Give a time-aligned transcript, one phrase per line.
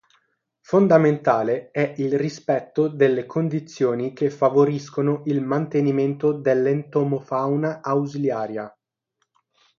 [0.61, 8.75] Fondamentale è il rispetto delle condizioni che favoriscono il mantenimento dell'entomofauna ausiliaria.